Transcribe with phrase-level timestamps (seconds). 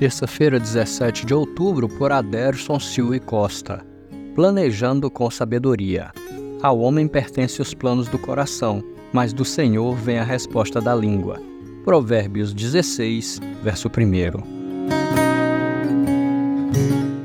[0.00, 3.84] Terça-feira, 17 de outubro, por Aderson Silva e Costa.
[4.34, 6.10] Planejando com sabedoria.
[6.62, 8.82] Ao homem pertence os planos do coração,
[9.12, 11.38] mas do Senhor vem a resposta da língua.
[11.84, 14.60] Provérbios 16, verso 1.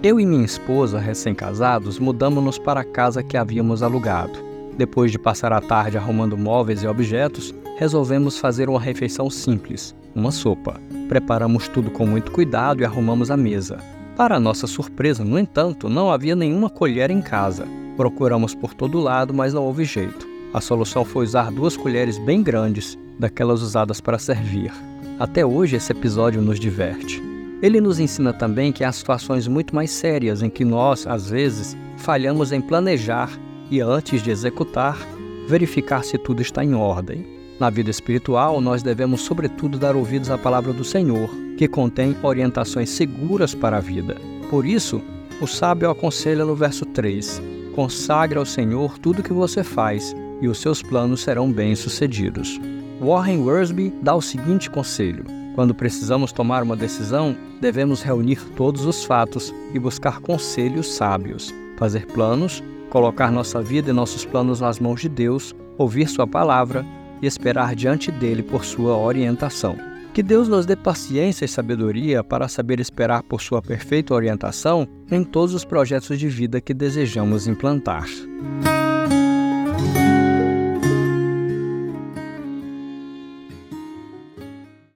[0.03, 4.37] Eu e minha esposa, recém-casados, mudamos-nos para a casa que havíamos alugado.
[4.77, 10.31] Depois de passar a tarde arrumando móveis e objetos, resolvemos fazer uma refeição simples, uma
[10.31, 10.79] sopa.
[11.07, 13.77] Preparamos tudo com muito cuidado e arrumamos a mesa.
[14.17, 17.65] Para nossa surpresa, no entanto, não havia nenhuma colher em casa.
[17.95, 20.27] Procuramos por todo lado, mas não houve jeito.
[20.53, 24.71] A solução foi usar duas colheres bem grandes, daquelas usadas para servir.
[25.19, 27.23] Até hoje, esse episódio nos diverte.
[27.61, 31.75] Ele nos ensina também que há situações muito mais sérias em que nós, às vezes,
[31.97, 33.29] falhamos em planejar
[33.69, 34.97] e, antes de executar,
[35.47, 37.25] verificar se tudo está em ordem.
[37.59, 42.89] Na vida espiritual, nós devemos, sobretudo, dar ouvidos à palavra do Senhor, que contém orientações
[42.89, 44.17] seguras para a vida.
[44.49, 45.01] Por isso,
[45.41, 47.41] o sábio aconselha no verso 3:
[47.73, 52.59] Consagre ao Senhor tudo o que você faz, e os seus planos serão bem-sucedidos.
[53.01, 59.03] Warren Worsby dá o seguinte conselho: Quando precisamos tomar uma decisão, devemos reunir todos os
[59.03, 62.63] fatos e buscar conselhos sábios, fazer planos,
[62.95, 66.85] colocar nossa vida e nossos planos nas mãos de Deus, ouvir Sua palavra
[67.21, 69.75] e esperar diante dele por sua orientação.
[70.13, 75.25] Que Deus nos dê paciência e sabedoria para saber esperar por sua perfeita orientação em
[75.25, 78.05] todos os projetos de vida que desejamos implantar.